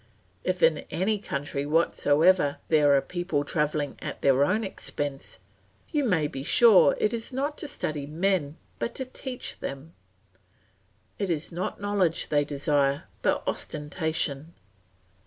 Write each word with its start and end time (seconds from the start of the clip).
If 0.43 0.63
in 0.63 0.79
any 0.89 1.19
country 1.19 1.63
whatsoever 1.63 2.57
there 2.69 2.95
are 2.97 3.03
people 3.03 3.43
travelling 3.43 3.97
at 4.01 4.23
their 4.23 4.43
own 4.43 4.63
expense, 4.63 5.37
you 5.91 6.03
may 6.03 6.25
be 6.25 6.41
sure 6.41 6.97
it 6.99 7.13
is 7.13 7.31
not 7.31 7.55
to 7.59 7.67
study 7.67 8.07
men 8.07 8.57
but 8.79 8.95
to 8.95 9.05
teach 9.05 9.59
them. 9.59 9.93
It 11.19 11.29
is 11.29 11.51
not 11.51 11.79
knowledge 11.79 12.29
they 12.29 12.43
desire 12.45 13.03
but 13.21 13.43
ostentation. 13.47 14.55